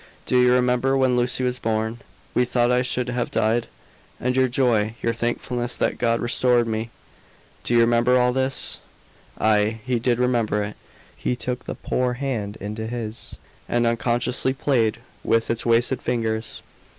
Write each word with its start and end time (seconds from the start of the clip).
Do 0.25 0.39
you 0.41 0.51
remember 0.53 0.97
when 0.97 1.15
Lucy 1.15 1.43
was 1.43 1.59
born, 1.59 1.99
we 2.33 2.43
thought 2.43 2.71
I 2.71 2.81
should 2.81 3.09
have 3.09 3.29
died; 3.29 3.67
and 4.19 4.35
your 4.35 4.47
joy, 4.47 4.95
your 5.03 5.13
thankfulness 5.13 5.75
that 5.75 5.99
God 5.99 6.19
restored 6.21 6.65
me? 6.65 6.89
Do 7.63 7.75
you 7.75 7.81
remember 7.81 8.17
all 8.17 8.33
this?" 8.33 8.79
Aye. 9.39 9.81
He 9.85 9.99
did 9.99 10.17
remember 10.17 10.63
it. 10.63 10.75
He 11.15 11.35
took 11.35 11.65
the 11.65 11.75
poor 11.75 12.13
hand 12.13 12.55
into 12.59 12.87
his, 12.87 13.37
and 13.69 13.85
unconsciously 13.85 14.53
played 14.53 14.97
with 15.23 15.51
its 15.51 15.67
wasted 15.67 16.01
fingers. 16.01 16.63